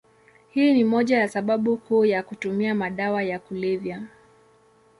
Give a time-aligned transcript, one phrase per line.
[0.49, 4.07] Hii ni moja ya sababu kuu ya kutumia madawa ya kulevya.